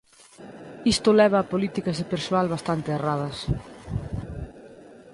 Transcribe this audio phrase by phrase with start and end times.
[0.93, 3.37] Isto leva a políticas de persoal bastante erradas.